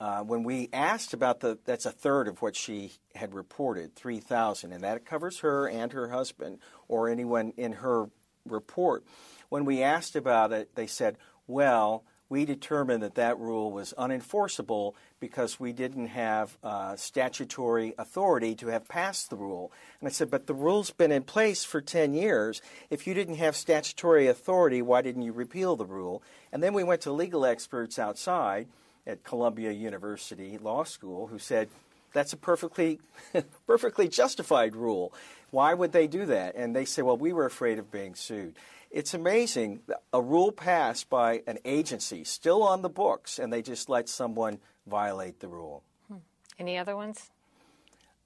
Uh, 0.00 0.24
when 0.24 0.42
we 0.42 0.70
asked 0.72 1.14
about 1.14 1.38
the, 1.38 1.56
that's 1.64 1.86
a 1.86 1.92
third 1.92 2.26
of 2.26 2.42
what 2.42 2.56
she 2.56 2.94
had 3.14 3.32
reported, 3.32 3.94
3,000, 3.94 4.72
and 4.72 4.82
that 4.82 5.06
covers 5.06 5.38
her 5.38 5.68
and 5.68 5.92
her 5.92 6.08
husband 6.08 6.58
or 6.88 7.08
anyone 7.08 7.52
in 7.56 7.74
her 7.74 8.10
report. 8.44 9.04
When 9.50 9.64
we 9.64 9.84
asked 9.84 10.16
about 10.16 10.50
it, 10.50 10.74
they 10.74 10.88
said, 10.88 11.16
well, 11.46 12.02
we 12.28 12.44
determined 12.44 13.02
that 13.02 13.14
that 13.14 13.38
rule 13.38 13.72
was 13.72 13.94
unenforceable 13.96 14.94
because 15.18 15.58
we 15.58 15.72
didn't 15.72 16.08
have 16.08 16.56
uh, 16.62 16.94
statutory 16.96 17.94
authority 17.98 18.54
to 18.56 18.68
have 18.68 18.86
passed 18.86 19.30
the 19.30 19.36
rule. 19.36 19.72
And 20.00 20.08
I 20.08 20.12
said, 20.12 20.30
but 20.30 20.46
the 20.46 20.54
rule's 20.54 20.90
been 20.90 21.10
in 21.10 21.22
place 21.22 21.64
for 21.64 21.80
10 21.80 22.12
years. 22.12 22.60
If 22.90 23.06
you 23.06 23.14
didn't 23.14 23.36
have 23.36 23.56
statutory 23.56 24.26
authority, 24.26 24.82
why 24.82 25.02
didn't 25.02 25.22
you 25.22 25.32
repeal 25.32 25.76
the 25.76 25.86
rule? 25.86 26.22
And 26.52 26.62
then 26.62 26.74
we 26.74 26.84
went 26.84 27.00
to 27.02 27.12
legal 27.12 27.46
experts 27.46 27.98
outside 27.98 28.68
at 29.06 29.24
Columbia 29.24 29.72
University 29.72 30.58
Law 30.58 30.84
School 30.84 31.28
who 31.28 31.38
said, 31.38 31.68
that's 32.12 32.32
a 32.32 32.36
perfectly, 32.36 33.00
perfectly 33.66 34.08
justified 34.08 34.76
rule. 34.76 35.12
Why 35.50 35.72
would 35.72 35.92
they 35.92 36.06
do 36.06 36.26
that? 36.26 36.56
And 36.56 36.76
they 36.76 36.84
say, 36.84 37.02
well, 37.02 37.16
we 37.16 37.32
were 37.32 37.46
afraid 37.46 37.78
of 37.78 37.90
being 37.90 38.14
sued. 38.14 38.54
It's 38.90 39.12
amazing, 39.12 39.80
a 40.12 40.22
rule 40.22 40.50
passed 40.50 41.10
by 41.10 41.42
an 41.46 41.58
agency, 41.64 42.24
still 42.24 42.62
on 42.62 42.82
the 42.82 42.88
books, 42.88 43.38
and 43.38 43.52
they 43.52 43.60
just 43.60 43.88
let 43.88 44.08
someone 44.08 44.58
violate 44.86 45.40
the 45.40 45.48
rule. 45.48 45.82
Hmm. 46.08 46.16
Any 46.58 46.78
other 46.78 46.96
ones? 46.96 47.30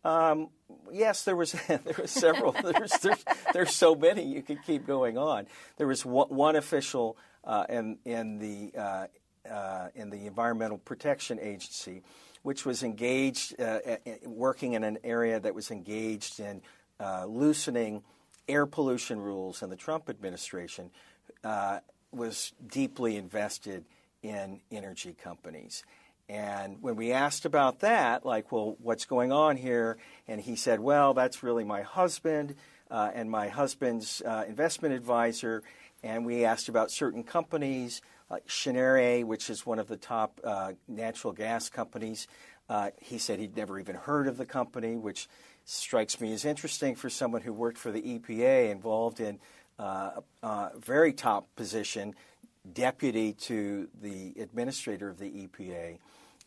Um, 0.04 0.48
yes, 0.92 1.24
there 1.24 1.36
was 1.36 1.52
there 1.68 1.80
were 1.98 2.06
several. 2.06 2.52
there's, 2.52 2.92
there's, 2.98 3.24
there's 3.52 3.74
so 3.74 3.94
many 3.94 4.24
you 4.24 4.42
could 4.42 4.62
keep 4.64 4.86
going 4.86 5.18
on. 5.18 5.46
There 5.76 5.86
was 5.86 6.04
one, 6.04 6.28
one 6.28 6.56
official 6.56 7.16
uh, 7.44 7.64
in 7.68 7.98
in 8.04 8.38
the 8.38 8.78
uh, 8.78 9.06
uh, 9.50 9.88
in 9.94 10.10
the 10.10 10.26
Environmental 10.26 10.78
Protection 10.78 11.38
Agency, 11.40 12.02
which 12.42 12.64
was 12.64 12.82
engaged 12.82 13.60
uh, 13.60 13.78
working 14.24 14.74
in 14.74 14.84
an 14.84 14.98
area 15.04 15.38
that 15.38 15.54
was 15.54 15.70
engaged 15.70 16.40
in 16.40 16.62
uh, 17.00 17.24
loosening 17.26 18.02
air 18.48 18.66
pollution 18.66 19.20
rules 19.20 19.62
and 19.62 19.70
the 19.70 19.76
Trump 19.76 20.08
administration, 20.08 20.90
uh, 21.44 21.80
was 22.12 22.52
deeply 22.66 23.16
invested 23.16 23.84
in 24.22 24.60
energy 24.70 25.14
companies. 25.22 25.82
And 26.28 26.80
when 26.80 26.96
we 26.96 27.12
asked 27.12 27.44
about 27.44 27.80
that, 27.80 28.24
like, 28.24 28.52
well, 28.52 28.76
what's 28.80 29.04
going 29.04 29.32
on 29.32 29.56
here? 29.56 29.98
And 30.28 30.40
he 30.40 30.56
said, 30.56 30.80
well, 30.80 31.14
that's 31.14 31.42
really 31.42 31.64
my 31.64 31.82
husband 31.82 32.54
uh, 32.90 33.10
and 33.14 33.30
my 33.30 33.48
husband's 33.48 34.22
uh, 34.22 34.44
investment 34.46 34.94
advisor. 34.94 35.62
And 36.02 36.24
we 36.24 36.44
asked 36.44 36.68
about 36.68 36.90
certain 36.90 37.22
companies, 37.22 38.02
like 38.30 38.46
Cheniere, 38.46 39.24
which 39.24 39.50
is 39.50 39.66
one 39.66 39.78
of 39.78 39.88
the 39.88 39.96
top 39.96 40.40
uh, 40.44 40.72
natural 40.88 41.32
gas 41.32 41.68
companies. 41.68 42.26
Uh, 42.68 42.90
he 43.00 43.18
said 43.18 43.38
he'd 43.38 43.56
never 43.56 43.78
even 43.78 43.96
heard 43.96 44.26
of 44.26 44.36
the 44.36 44.46
company, 44.46 44.96
which 44.96 45.28
strikes 45.64 46.20
me 46.20 46.32
as 46.32 46.44
interesting 46.44 46.94
for 46.94 47.10
someone 47.10 47.42
who 47.42 47.52
worked 47.52 47.78
for 47.78 47.90
the 47.90 48.02
EPA, 48.02 48.70
involved 48.70 49.20
in 49.20 49.38
uh, 49.78 50.20
a 50.42 50.70
very 50.78 51.12
top 51.12 51.48
position, 51.56 52.14
deputy 52.72 53.32
to 53.32 53.88
the 54.00 54.34
administrator 54.38 55.08
of 55.08 55.18
the 55.18 55.30
EPA, 55.30 55.98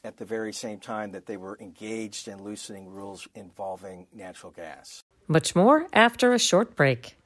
at 0.03 0.17
the 0.17 0.25
very 0.25 0.53
same 0.53 0.79
time 0.79 1.11
that 1.11 1.25
they 1.25 1.37
were 1.37 1.57
engaged 1.59 2.27
in 2.27 2.43
loosening 2.43 2.87
rules 2.87 3.27
involving 3.33 4.05
natural 4.13 4.51
gas. 4.51 5.03
Much 5.27 5.55
more 5.55 5.87
after 5.93 6.33
a 6.33 6.39
short 6.39 6.75
break. 6.75 7.17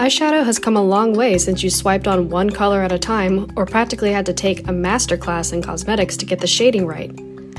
Eyeshadow 0.00 0.46
has 0.46 0.58
come 0.58 0.78
a 0.78 0.82
long 0.82 1.12
way 1.12 1.36
since 1.36 1.62
you 1.62 1.68
swiped 1.68 2.08
on 2.08 2.30
one 2.30 2.48
color 2.48 2.80
at 2.80 2.90
a 2.90 2.98
time 2.98 3.52
or 3.54 3.66
practically 3.66 4.10
had 4.10 4.24
to 4.24 4.32
take 4.32 4.60
a 4.60 4.72
masterclass 4.72 5.52
in 5.52 5.60
cosmetics 5.60 6.16
to 6.16 6.24
get 6.24 6.40
the 6.40 6.46
shading 6.46 6.86
right. 6.86 7.12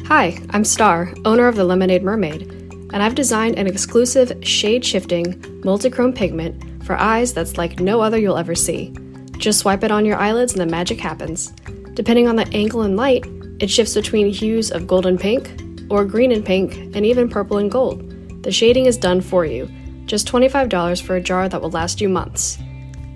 Hi, 0.08 0.42
I'm 0.50 0.66
Star, 0.66 1.14
owner 1.24 1.48
of 1.48 1.56
the 1.56 1.64
Lemonade 1.64 2.02
Mermaid, 2.02 2.50
and 2.52 3.04
I've 3.04 3.14
designed 3.14 3.60
an 3.60 3.68
exclusive 3.68 4.44
shade 4.44 4.84
shifting, 4.84 5.34
multichrome 5.62 6.16
pigment 6.16 6.84
for 6.84 6.96
eyes 6.96 7.32
that's 7.32 7.60
like 7.60 7.80
no 7.80 8.02
other 8.02 8.18
you'll 8.18 8.40
ever 8.40 8.56
see. 8.56 8.92
Just 9.38 9.60
swipe 9.60 9.84
it 9.84 9.92
on 9.92 10.04
your 10.04 10.18
eyelids 10.18 10.54
and 10.54 10.62
the 10.62 10.66
magic 10.66 11.00
happens. 11.00 11.52
Depending 11.94 12.28
on 12.28 12.38
the 12.38 12.48
angle 12.56 12.82
and 12.82 12.98
light, 12.98 13.24
it 13.60 13.70
shifts 13.70 13.94
between 13.94 14.34
hues 14.34 14.72
of 14.72 14.88
golden 14.88 15.16
pink, 15.16 15.62
or 15.92 16.06
green 16.06 16.32
and 16.32 16.44
pink, 16.44 16.74
and 16.96 17.06
even 17.06 17.30
purple 17.30 17.60
and 17.60 17.70
gold. 17.70 18.42
The 18.42 18.52
shading 18.52 18.88
is 18.88 18.98
done 18.98 19.22
for 19.22 19.46
you 19.46 19.70
just 20.06 20.28
$25 20.28 21.02
for 21.02 21.16
a 21.16 21.22
jar 21.22 21.48
that 21.48 21.62
will 21.62 21.72
last 21.72 22.02
you 22.02 22.10
months. 22.10 22.58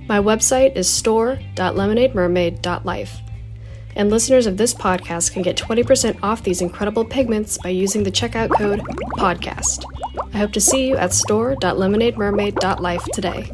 My 0.07 0.19
website 0.19 0.75
is 0.75 0.87
store.lemonademermaid.life. 0.87 3.21
And 3.95 4.09
listeners 4.09 4.45
of 4.45 4.57
this 4.57 4.73
podcast 4.73 5.31
can 5.31 5.41
get 5.41 5.55
20% 5.57 6.19
off 6.21 6.43
these 6.43 6.61
incredible 6.61 7.05
pigments 7.05 7.57
by 7.57 7.69
using 7.69 8.03
the 8.03 8.11
checkout 8.11 8.55
code 8.55 8.81
PODCAST. 9.17 9.85
I 10.33 10.37
hope 10.37 10.51
to 10.51 10.61
see 10.61 10.87
you 10.87 10.97
at 10.97 11.13
store.lemonademermaid.life 11.13 13.05
today. 13.13 13.49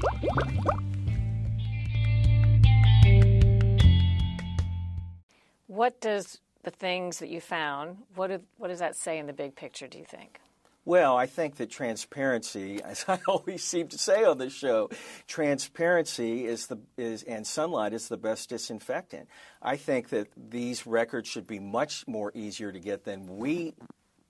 What 5.68 6.02
does 6.02 6.40
the 6.64 6.72
things 6.72 7.20
that 7.20 7.30
you 7.30 7.42
found, 7.42 7.98
what, 8.16 8.28
do, 8.28 8.40
what 8.58 8.68
does 8.68 8.80
that 8.80 8.96
say 8.96 9.18
in 9.18 9.28
the 9.28 9.34
big 9.34 9.56
picture, 9.56 9.88
do 9.88 9.98
you 9.98 10.06
think? 10.06 10.40
Well, 10.84 11.16
I 11.16 11.28
think 11.28 11.58
that 11.58 11.70
transparency, 11.70 12.82
as 12.84 13.06
I 13.08 13.20
always 13.28 13.64
seem 13.64 13.88
to 13.90 13.98
say 13.98 14.24
on 14.24 14.38
this 14.38 14.54
show, 14.54 14.90
transparency 15.28 16.46
is 16.46 16.68
the 16.68 16.80
is 16.98 17.24
and 17.24 17.46
sunlight 17.46 17.94
is 17.94 18.08
the 18.08 18.18
best 18.18 18.50
disinfectant. 18.50 19.28
I 19.62 19.78
think 19.78 20.10
that 20.10 20.28
these 20.36 20.88
records 20.88 21.30
should 21.30 21.48
be 21.48 21.60
much 21.60 22.08
more 22.08 22.32
easier 22.34 22.72
to 22.72 22.80
get 22.80 23.04
than 23.04 23.38
we 23.38 23.76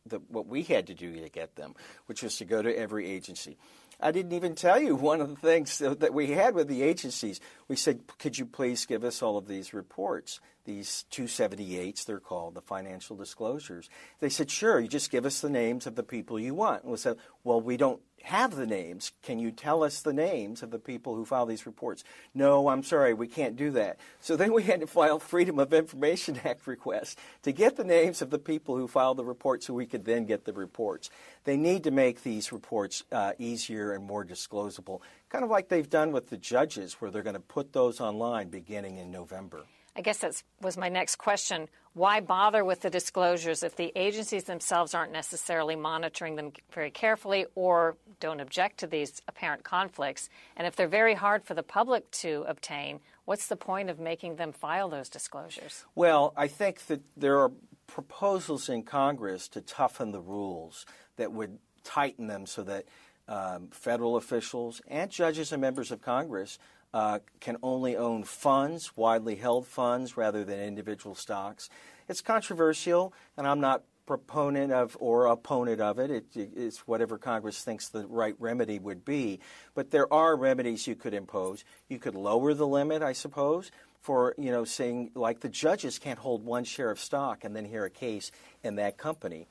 the, 0.05 0.19
what 0.29 0.47
we 0.47 0.63
had 0.63 0.87
to 0.87 0.93
do 0.93 1.13
to 1.13 1.29
get 1.29 1.55
them, 1.55 1.75
which 2.05 2.23
was 2.23 2.37
to 2.37 2.45
go 2.45 2.61
to 2.61 2.75
every 2.75 3.09
agency. 3.09 3.57
I 4.03 4.11
didn't 4.11 4.33
even 4.33 4.55
tell 4.55 4.81
you 4.81 4.95
one 4.95 5.21
of 5.21 5.29
the 5.29 5.35
things 5.35 5.77
that 5.77 6.13
we 6.13 6.31
had 6.31 6.55
with 6.55 6.67
the 6.67 6.81
agencies. 6.81 7.39
We 7.67 7.75
said, 7.75 8.01
could 8.17 8.37
you 8.37 8.47
please 8.47 8.87
give 8.87 9.03
us 9.03 9.21
all 9.21 9.37
of 9.37 9.47
these 9.47 9.75
reports, 9.75 10.39
these 10.65 11.05
278s, 11.11 12.05
they're 12.05 12.19
called, 12.19 12.55
the 12.55 12.61
financial 12.61 13.15
disclosures. 13.15 13.89
They 14.19 14.29
said, 14.29 14.49
sure, 14.49 14.79
you 14.79 14.87
just 14.87 15.11
give 15.11 15.25
us 15.25 15.41
the 15.41 15.51
names 15.51 15.85
of 15.85 15.95
the 15.95 16.03
people 16.03 16.39
you 16.39 16.55
want. 16.55 16.81
And 16.81 16.91
we 16.91 16.97
said, 16.97 17.17
well, 17.43 17.61
we 17.61 17.77
don't 17.77 18.01
have 18.23 18.55
the 18.55 18.65
names. 18.65 19.11
Can 19.21 19.39
you 19.39 19.51
tell 19.51 19.83
us 19.83 20.01
the 20.01 20.13
names 20.13 20.63
of 20.63 20.71
the 20.71 20.79
people 20.79 21.15
who 21.15 21.25
file 21.25 21.45
these 21.45 21.65
reports? 21.65 22.03
No, 22.33 22.69
I'm 22.69 22.83
sorry, 22.83 23.13
we 23.13 23.27
can't 23.27 23.55
do 23.55 23.71
that. 23.71 23.99
So 24.19 24.35
then 24.35 24.53
we 24.53 24.63
had 24.63 24.81
to 24.81 24.87
file 24.87 25.19
Freedom 25.19 25.59
of 25.59 25.73
Information 25.73 26.39
Act 26.45 26.67
requests 26.67 27.15
to 27.43 27.51
get 27.51 27.75
the 27.75 27.83
names 27.83 28.21
of 28.21 28.29
the 28.29 28.39
people 28.39 28.77
who 28.77 28.87
filed 28.87 29.17
the 29.17 29.25
reports 29.25 29.67
so 29.67 29.73
we 29.73 29.85
could 29.85 30.05
then 30.05 30.25
get 30.25 30.45
the 30.45 30.53
reports. 30.53 31.09
They 31.43 31.57
need 31.57 31.83
to 31.83 31.91
make 31.91 32.23
these 32.23 32.51
reports 32.51 33.03
uh, 33.11 33.33
easier 33.39 33.93
and 33.93 34.03
more 34.03 34.25
disclosable, 34.25 35.01
kind 35.29 35.43
of 35.43 35.49
like 35.49 35.69
they've 35.69 35.89
done 35.89 36.11
with 36.11 36.29
the 36.29 36.37
judges, 36.37 36.93
where 36.95 37.11
they're 37.11 37.23
going 37.23 37.33
to 37.35 37.39
put 37.39 37.73
those 37.73 37.99
online 37.99 38.49
beginning 38.49 38.97
in 38.97 39.11
November. 39.11 39.65
I 39.95 40.01
guess 40.01 40.19
that 40.19 40.41
was 40.61 40.77
my 40.77 40.89
next 40.89 41.15
question. 41.15 41.67
Why 41.93 42.21
bother 42.21 42.63
with 42.63 42.81
the 42.81 42.89
disclosures 42.89 43.63
if 43.63 43.75
the 43.75 43.91
agencies 43.95 44.45
themselves 44.45 44.93
aren't 44.93 45.11
necessarily 45.11 45.75
monitoring 45.75 46.37
them 46.37 46.53
very 46.71 46.89
carefully 46.89 47.45
or 47.53 47.97
don't 48.21 48.39
object 48.39 48.79
to 48.79 48.87
these 48.87 49.21
apparent 49.27 49.63
conflicts? 49.65 50.29
And 50.55 50.65
if 50.65 50.77
they're 50.77 50.87
very 50.87 51.15
hard 51.15 51.43
for 51.43 51.53
the 51.53 51.63
public 51.63 52.09
to 52.11 52.45
obtain, 52.47 53.01
what's 53.25 53.47
the 53.47 53.57
point 53.57 53.89
of 53.89 53.99
making 53.99 54.37
them 54.37 54.53
file 54.53 54.87
those 54.87 55.09
disclosures? 55.09 55.83
Well, 55.93 56.33
I 56.37 56.47
think 56.47 56.85
that 56.87 57.01
there 57.17 57.39
are 57.39 57.51
proposals 57.87 58.69
in 58.69 58.83
Congress 58.83 59.49
to 59.49 59.59
toughen 59.59 60.13
the 60.13 60.21
rules 60.21 60.85
that 61.17 61.33
would 61.33 61.59
tighten 61.83 62.27
them 62.27 62.45
so 62.45 62.63
that 62.63 62.85
um, 63.27 63.67
federal 63.71 64.15
officials 64.15 64.81
and 64.87 65.11
judges 65.11 65.51
and 65.51 65.61
members 65.61 65.91
of 65.91 66.01
Congress 66.01 66.57
uh, 66.93 67.19
can 67.39 67.57
only 67.63 67.95
own 67.95 68.23
funds, 68.23 68.95
widely 68.95 69.35
held 69.35 69.67
funds, 69.67 70.17
rather 70.17 70.43
than 70.43 70.59
individual 70.59 71.15
stocks. 71.15 71.69
It's 72.09 72.21
controversial, 72.21 73.13
and 73.37 73.47
I'm 73.47 73.61
not 73.61 73.83
proponent 74.05 74.73
of 74.73 74.97
or 74.99 75.27
opponent 75.27 75.79
of 75.79 75.99
it. 75.99 76.11
it. 76.11 76.25
It's 76.35 76.79
whatever 76.87 77.17
Congress 77.17 77.63
thinks 77.63 77.87
the 77.87 78.05
right 78.07 78.35
remedy 78.39 78.77
would 78.77 79.05
be. 79.05 79.39
But 79.73 79.91
there 79.91 80.11
are 80.11 80.35
remedies 80.35 80.85
you 80.85 80.95
could 80.95 81.13
impose. 81.13 81.63
You 81.87 81.99
could 81.99 82.15
lower 82.15 82.53
the 82.53 82.67
limit, 82.67 83.01
I 83.01 83.13
suppose, 83.13 83.71
for 84.01 84.35
you 84.37 84.51
know 84.51 84.65
saying 84.65 85.11
like 85.15 85.39
the 85.39 85.49
judges 85.49 85.97
can't 85.99 86.19
hold 86.19 86.43
one 86.43 86.63
share 86.65 86.91
of 86.91 86.99
stock 86.99 87.43
and 87.43 87.55
then 87.55 87.65
hear 87.65 87.85
a 87.85 87.89
case 87.89 88.31
in 88.63 88.75
that 88.75 88.97
company. 88.97 89.47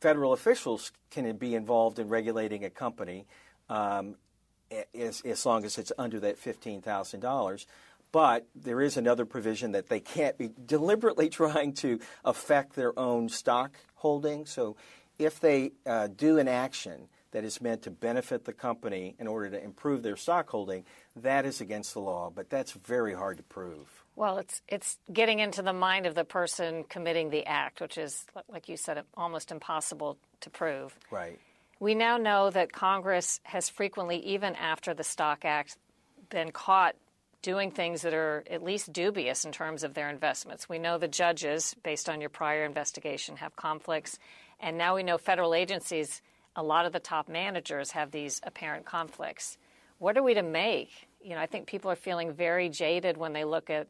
Federal 0.00 0.32
officials 0.32 0.92
can 1.10 1.36
be 1.36 1.54
involved 1.54 1.98
in 1.98 2.08
regulating 2.08 2.64
a 2.64 2.70
company 2.70 3.26
um, 3.68 4.16
as, 4.94 5.20
as 5.22 5.46
long 5.46 5.64
as 5.64 5.78
it's 5.78 5.92
under 5.98 6.20
that 6.20 6.40
$15,000. 6.42 7.66
But 8.12 8.46
there 8.54 8.80
is 8.80 8.96
another 8.96 9.24
provision 9.24 9.72
that 9.72 9.88
they 9.88 10.00
can't 10.00 10.38
be 10.38 10.50
deliberately 10.66 11.28
trying 11.30 11.72
to 11.74 11.98
affect 12.24 12.74
their 12.74 12.96
own 12.98 13.28
stock 13.28 13.72
holding. 13.96 14.46
So 14.46 14.76
if 15.18 15.40
they 15.40 15.72
uh, 15.86 16.08
do 16.08 16.38
an 16.38 16.48
action 16.48 17.08
that 17.32 17.44
is 17.44 17.60
meant 17.60 17.82
to 17.82 17.90
benefit 17.90 18.44
the 18.44 18.52
company 18.52 19.16
in 19.18 19.26
order 19.26 19.50
to 19.50 19.62
improve 19.62 20.02
their 20.02 20.16
stock 20.16 20.48
holding, 20.48 20.84
that 21.16 21.44
is 21.44 21.60
against 21.60 21.92
the 21.94 22.00
law. 22.00 22.30
But 22.32 22.48
that's 22.48 22.72
very 22.72 23.14
hard 23.14 23.38
to 23.38 23.42
prove. 23.42 24.04
Well, 24.16 24.38
it's 24.38 24.62
it's 24.68 24.98
getting 25.12 25.40
into 25.40 25.60
the 25.62 25.72
mind 25.72 26.06
of 26.06 26.14
the 26.14 26.24
person 26.24 26.84
committing 26.84 27.30
the 27.30 27.44
act, 27.46 27.80
which 27.80 27.98
is, 27.98 28.24
like 28.48 28.68
you 28.68 28.76
said, 28.76 29.02
almost 29.16 29.50
impossible 29.50 30.18
to 30.42 30.50
prove. 30.50 30.96
Right. 31.10 31.40
We 31.84 31.94
now 31.94 32.16
know 32.16 32.48
that 32.48 32.72
Congress 32.72 33.40
has 33.42 33.68
frequently, 33.68 34.16
even 34.16 34.54
after 34.56 34.94
the 34.94 35.04
Stock 35.04 35.44
Act, 35.44 35.76
been 36.30 36.50
caught 36.50 36.96
doing 37.42 37.70
things 37.70 38.00
that 38.00 38.14
are 38.14 38.42
at 38.50 38.64
least 38.64 38.90
dubious 38.90 39.44
in 39.44 39.52
terms 39.52 39.84
of 39.84 39.92
their 39.92 40.08
investments. 40.08 40.66
We 40.66 40.78
know 40.78 40.96
the 40.96 41.08
judges, 41.08 41.76
based 41.82 42.08
on 42.08 42.22
your 42.22 42.30
prior 42.30 42.64
investigation, 42.64 43.36
have 43.36 43.54
conflicts. 43.54 44.18
And 44.60 44.78
now 44.78 44.94
we 44.94 45.02
know 45.02 45.18
federal 45.18 45.52
agencies, 45.52 46.22
a 46.56 46.62
lot 46.62 46.86
of 46.86 46.94
the 46.94 47.00
top 47.00 47.28
managers 47.28 47.90
have 47.90 48.12
these 48.12 48.40
apparent 48.44 48.86
conflicts. 48.86 49.58
What 49.98 50.16
are 50.16 50.22
we 50.22 50.32
to 50.32 50.42
make? 50.42 50.88
You 51.22 51.34
know, 51.34 51.40
I 51.40 51.44
think 51.44 51.66
people 51.66 51.90
are 51.90 51.96
feeling 51.96 52.32
very 52.32 52.70
jaded 52.70 53.18
when 53.18 53.34
they 53.34 53.44
look 53.44 53.68
at 53.68 53.88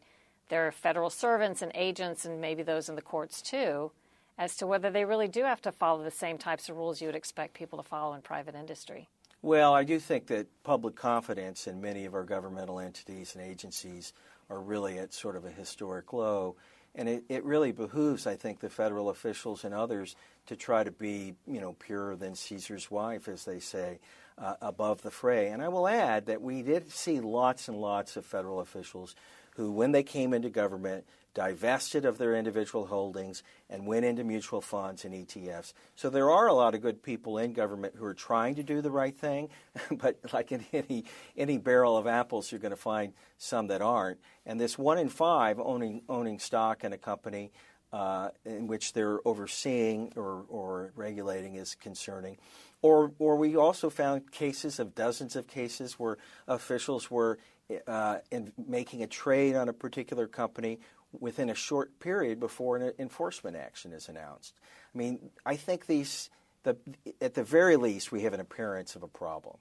their 0.48 0.72
federal 0.72 1.10
servants 1.10 1.62
and 1.62 1.70
agents 1.76 2.24
and 2.24 2.40
maybe 2.40 2.64
those 2.64 2.88
in 2.88 2.96
the 2.96 3.02
courts 3.02 3.40
too, 3.40 3.92
as 4.38 4.56
to 4.56 4.66
whether 4.66 4.90
they 4.90 5.04
really 5.04 5.28
do 5.28 5.44
have 5.44 5.60
to 5.62 5.72
follow 5.72 6.02
the 6.02 6.10
same 6.10 6.38
types 6.38 6.68
of 6.68 6.76
rules 6.76 7.00
you 7.00 7.08
would 7.08 7.16
expect 7.16 7.54
people 7.54 7.78
to 7.78 7.88
follow 7.88 8.14
in 8.14 8.22
private 8.22 8.54
industry. 8.54 9.08
Well, 9.42 9.74
I 9.74 9.84
do 9.84 9.98
think 9.98 10.26
that 10.28 10.46
public 10.62 10.96
confidence 10.96 11.66
in 11.66 11.80
many 11.80 12.06
of 12.06 12.14
our 12.14 12.24
governmental 12.24 12.80
entities 12.80 13.34
and 13.34 13.44
agencies 13.44 14.12
are 14.48 14.60
really 14.60 14.98
at 14.98 15.12
sort 15.12 15.36
of 15.36 15.44
a 15.44 15.50
historic 15.50 16.12
low. 16.12 16.56
And 16.94 17.08
it, 17.08 17.24
it 17.28 17.44
really 17.44 17.72
behooves, 17.72 18.26
I 18.26 18.36
think, 18.36 18.60
the 18.60 18.70
federal 18.70 19.10
officials 19.10 19.64
and 19.64 19.74
others 19.74 20.16
to 20.46 20.56
try 20.56 20.84
to 20.84 20.90
be, 20.90 21.34
you 21.46 21.60
know, 21.60 21.72
purer 21.74 22.16
than 22.16 22.34
Caesar's 22.34 22.90
wife, 22.90 23.28
as 23.28 23.44
they 23.44 23.58
say, 23.58 23.98
uh, 24.38 24.54
above 24.62 25.02
the 25.02 25.10
fray. 25.10 25.48
And 25.48 25.60
I 25.60 25.68
will 25.68 25.88
add 25.88 26.26
that 26.26 26.40
we 26.40 26.62
did 26.62 26.90
see 26.90 27.20
lots 27.20 27.68
and 27.68 27.80
lots 27.80 28.16
of 28.16 28.24
federal 28.24 28.60
officials 28.60 29.14
who, 29.54 29.70
when 29.70 29.92
they 29.92 30.02
came 30.02 30.34
into 30.34 30.50
government, 30.50 31.04
divested 31.34 32.04
of 32.04 32.16
their 32.16 32.34
individual 32.34 32.86
holdings 32.86 33.42
and 33.68 33.86
went 33.86 34.04
into 34.04 34.22
mutual 34.22 34.60
funds 34.60 35.04
and 35.04 35.12
ETFs. 35.12 35.72
So 35.96 36.08
there 36.08 36.30
are 36.30 36.46
a 36.46 36.54
lot 36.54 36.74
of 36.74 36.80
good 36.80 37.02
people 37.02 37.38
in 37.38 37.52
government 37.52 37.94
who 37.96 38.04
are 38.04 38.14
trying 38.14 38.54
to 38.54 38.62
do 38.62 38.80
the 38.80 38.90
right 38.90 39.16
thing, 39.16 39.48
but 39.90 40.16
like 40.32 40.52
in 40.52 40.64
any 40.72 41.04
any 41.36 41.58
barrel 41.58 41.96
of 41.96 42.06
apples, 42.06 42.50
you're 42.50 42.60
going 42.60 42.70
to 42.70 42.76
find 42.76 43.12
some 43.36 43.66
that 43.66 43.82
aren't. 43.82 44.18
And 44.46 44.60
this 44.60 44.78
one 44.78 44.98
in 44.98 45.08
five 45.08 45.58
owning 45.58 46.02
owning 46.08 46.38
stock 46.38 46.84
in 46.84 46.92
a 46.92 46.98
company. 46.98 47.50
Uh, 47.92 48.30
in 48.44 48.66
which 48.66 48.92
they're 48.92 49.20
overseeing 49.24 50.12
or, 50.16 50.44
or 50.48 50.92
regulating 50.96 51.54
is 51.54 51.76
concerning. 51.76 52.36
Or, 52.82 53.12
or 53.20 53.36
we 53.36 53.54
also 53.54 53.88
found 53.88 54.32
cases 54.32 54.80
of 54.80 54.96
dozens 54.96 55.36
of 55.36 55.46
cases 55.46 55.92
where 55.92 56.18
officials 56.48 57.08
were 57.08 57.38
uh, 57.86 58.18
in 58.30 58.52
making 58.68 59.02
a 59.02 59.06
trade 59.06 59.54
on 59.54 59.68
a 59.68 59.72
particular 59.72 60.26
company 60.26 60.78
within 61.20 61.50
a 61.50 61.54
short 61.54 61.98
period 62.00 62.40
before 62.40 62.76
an 62.76 62.92
enforcement 62.98 63.56
action 63.56 63.92
is 63.92 64.08
announced. 64.08 64.54
I 64.94 64.98
mean, 64.98 65.18
I 65.46 65.56
think 65.56 65.86
these, 65.86 66.30
the, 66.64 66.76
at 67.20 67.34
the 67.34 67.44
very 67.44 67.76
least, 67.76 68.12
we 68.12 68.22
have 68.22 68.32
an 68.32 68.40
appearance 68.40 68.96
of 68.96 69.02
a 69.02 69.08
problem. 69.08 69.56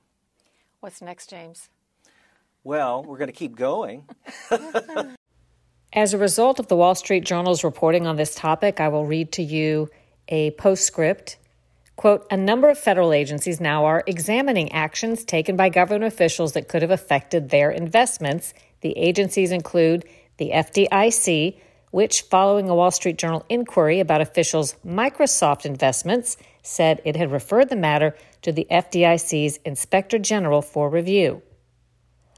What's 0.80 1.02
next, 1.02 1.30
James? 1.30 1.70
Well, 2.64 3.04
we're 3.04 3.18
going 3.18 3.28
to 3.28 3.34
keep 3.34 3.56
going. 3.56 4.06
As 5.94 6.14
a 6.14 6.18
result 6.18 6.60
of 6.60 6.68
the 6.68 6.76
Wall 6.76 6.96
Street 6.96 7.24
Journal's 7.24 7.64
reporting 7.64 8.08
on 8.08 8.16
this 8.16 8.34
topic, 8.36 8.80
I 8.80 8.88
will 8.88 9.06
read 9.06 9.32
to 9.34 9.44
you 9.44 9.90
a 10.28 10.52
postscript. 10.52 11.38
Quote, 11.96 12.26
a 12.32 12.38
number 12.38 12.70
of 12.70 12.78
federal 12.78 13.14
agencies 13.14 13.62
now 13.62 13.86
are 13.86 14.04
examining 14.08 14.72
actions 14.72 15.24
taken 15.24 15.56
by 15.56 15.70
government 15.70 16.12
officials 16.12 16.54
that 16.54 16.68
could 16.68 16.82
have 16.82 16.92
affected 16.92 17.50
their 17.50 17.70
investments. 17.70 18.54
The 18.82 18.98
agencies 18.98 19.52
include 19.52 20.06
the 20.38 20.52
FDIC, 20.54 21.60
which, 21.92 22.24
following 22.24 22.68
a 22.68 22.76
Wall 22.76 22.90
Street 22.90 23.20
Journal 23.20 23.46
inquiry 23.48 24.00
about 24.00 24.22
officials' 24.22 24.76
Microsoft 24.86 25.66
investments, 25.66 26.38
said 26.64 27.00
it 27.06 27.16
had 27.16 27.32
referred 27.32 27.70
the 27.70 27.76
matter 27.76 28.16
to 28.42 28.52
the 28.52 28.66
FDIC's 28.72 29.58
Inspector 29.58 30.18
General 30.20 30.64
for 30.64 30.90
review. 30.90 31.44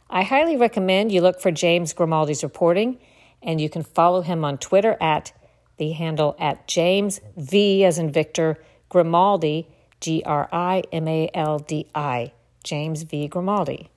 I 0.09 0.23
highly 0.23 0.57
recommend 0.57 1.11
you 1.11 1.21
look 1.21 1.39
for 1.39 1.51
James 1.51 1.93
Grimaldi's 1.93 2.43
reporting, 2.43 2.99
and 3.41 3.61
you 3.61 3.69
can 3.69 3.83
follow 3.83 4.21
him 4.21 4.43
on 4.43 4.57
Twitter 4.57 4.97
at 4.99 5.31
the 5.77 5.93
handle 5.93 6.35
at 6.37 6.67
James 6.67 7.21
V 7.37 7.85
as 7.85 7.97
in 7.97 8.11
Victor 8.11 8.57
Grimaldi, 8.95 9.67
G 9.99 10.23
R 10.25 10.47
I 10.53 10.81
M 10.93 11.05
A 11.09 11.29
L 11.33 11.59
D 11.59 11.85
I, 11.93 12.31
James 12.63 13.03
V. 13.03 13.27
Grimaldi. 13.27 13.89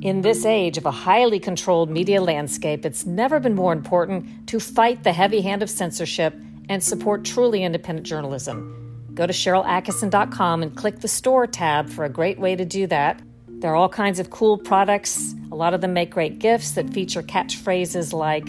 In 0.00 0.20
this 0.20 0.44
age 0.44 0.78
of 0.78 0.86
a 0.86 0.92
highly 0.92 1.40
controlled 1.40 1.90
media 1.90 2.22
landscape, 2.22 2.86
it's 2.86 3.04
never 3.04 3.40
been 3.40 3.56
more 3.56 3.72
important 3.72 4.46
to 4.46 4.60
fight 4.60 5.02
the 5.02 5.12
heavy 5.12 5.40
hand 5.40 5.64
of 5.64 5.70
censorship 5.70 6.32
and 6.68 6.80
support 6.80 7.24
truly 7.24 7.64
independent 7.64 8.06
journalism. 8.06 9.08
Go 9.14 9.26
to 9.26 9.32
SharylAttkisson.com 9.32 10.62
and 10.62 10.76
click 10.76 11.00
the 11.00 11.08
Store 11.08 11.48
tab 11.48 11.90
for 11.90 12.04
a 12.04 12.08
great 12.08 12.38
way 12.38 12.54
to 12.54 12.64
do 12.64 12.86
that. 12.86 13.20
There 13.48 13.72
are 13.72 13.76
all 13.76 13.88
kinds 13.88 14.20
of 14.20 14.30
cool 14.30 14.56
products. 14.56 15.34
A 15.50 15.56
lot 15.56 15.74
of 15.74 15.80
them 15.80 15.94
make 15.94 16.10
great 16.12 16.38
gifts 16.38 16.70
that 16.72 16.94
feature 16.94 17.24
catchphrases 17.24 18.12
like, 18.12 18.48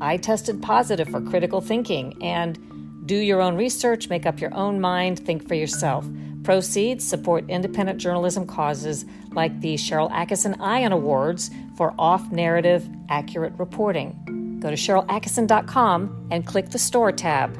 I 0.00 0.16
tested 0.16 0.62
positive 0.62 1.08
for 1.08 1.20
critical 1.20 1.60
thinking, 1.60 2.22
and 2.22 2.58
do 3.06 3.16
your 3.16 3.40
own 3.40 3.56
research, 3.56 4.08
make 4.08 4.26
up 4.26 4.40
your 4.40 4.54
own 4.54 4.80
mind, 4.80 5.18
think 5.24 5.48
for 5.48 5.54
yourself. 5.54 6.06
Proceeds 6.42 7.04
support 7.04 7.44
independent 7.48 7.98
journalism 7.98 8.46
causes 8.46 9.04
like 9.32 9.60
the 9.60 9.74
Sharyl 9.74 10.10
Attkisson 10.12 10.60
Ion 10.60 10.92
Awards 10.92 11.50
for 11.76 11.94
off 11.98 12.30
narrative, 12.30 12.88
accurate 13.08 13.52
reporting. 13.58 14.58
Go 14.60 14.70
to 14.70 14.76
SharylAttkisson.com 14.76 16.28
and 16.30 16.46
click 16.46 16.70
the 16.70 16.78
Store 16.78 17.12
tab. 17.12 17.56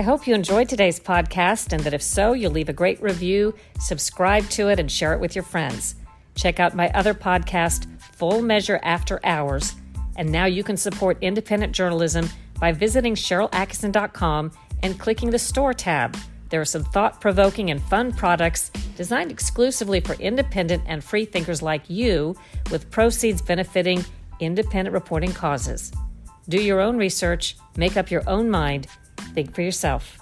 I 0.00 0.02
hope 0.02 0.26
you 0.26 0.34
enjoyed 0.34 0.66
today's 0.66 0.98
podcast 0.98 1.74
and 1.74 1.84
that 1.84 1.92
if 1.92 2.00
so, 2.00 2.32
you'll 2.32 2.52
leave 2.52 2.70
a 2.70 2.72
great 2.72 3.02
review, 3.02 3.54
subscribe 3.78 4.48
to 4.48 4.68
it, 4.68 4.80
and 4.80 4.90
share 4.90 5.12
it 5.12 5.20
with 5.20 5.34
your 5.34 5.44
friends. 5.44 5.94
Check 6.34 6.58
out 6.58 6.74
my 6.74 6.88
other 6.92 7.12
podcast, 7.12 7.86
Full 8.14 8.40
Measure 8.40 8.80
After 8.82 9.20
Hours. 9.24 9.74
And 10.16 10.32
now 10.32 10.46
you 10.46 10.64
can 10.64 10.78
support 10.78 11.18
independent 11.20 11.74
journalism 11.74 12.30
by 12.58 12.72
visiting 12.72 13.14
SharylAttkisson.com 13.14 14.52
and 14.82 14.98
clicking 14.98 15.28
the 15.28 15.38
Store 15.38 15.74
tab. 15.74 16.16
There 16.48 16.62
are 16.62 16.64
some 16.64 16.84
thought 16.84 17.20
provoking 17.20 17.70
and 17.70 17.82
fun 17.82 18.10
products 18.10 18.70
designed 18.96 19.30
exclusively 19.30 20.00
for 20.00 20.14
independent 20.14 20.82
and 20.86 21.04
free 21.04 21.26
thinkers 21.26 21.60
like 21.60 21.90
you, 21.90 22.34
with 22.70 22.90
proceeds 22.90 23.42
benefiting 23.42 24.02
independent 24.40 24.94
reporting 24.94 25.34
causes. 25.34 25.92
Do 26.48 26.58
your 26.58 26.80
own 26.80 26.96
research, 26.96 27.58
make 27.76 27.98
up 27.98 28.10
your 28.10 28.26
own 28.26 28.48
mind, 28.48 28.86
think 29.20 29.54
for 29.54 29.62
yourself. 29.62 30.19